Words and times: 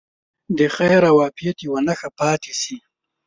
د 0.57 0.59
خیر 0.75 1.01
او 1.11 1.15
عافیت 1.23 1.57
یوه 1.67 1.79
نښه 1.87 2.09
پاتې 2.19 2.53
شي. 2.61 2.75